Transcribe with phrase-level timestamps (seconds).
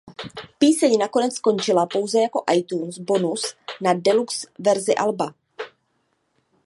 [0.59, 5.33] Píseň nakonec skončila pouze jako iTunes bonus na deluxe verzi alba.